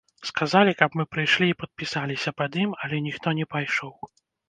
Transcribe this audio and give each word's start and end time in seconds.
Сказалі, 0.29 0.71
каб 0.79 0.97
мы 1.01 1.05
прыйшлі 1.13 1.45
і 1.53 1.57
падпісаліся 1.61 2.35
пад 2.41 2.51
ім, 2.65 2.77
але 2.83 3.05
ніхто 3.13 3.39
не 3.45 3.51
пайшоў. 3.57 3.93